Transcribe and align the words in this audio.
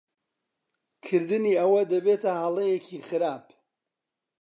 کردنی 1.05 1.53
ئەوە 1.61 1.81
دەبێتە 1.91 2.31
ھەڵەیەکی 2.41 3.05
خراپ. 3.07 3.45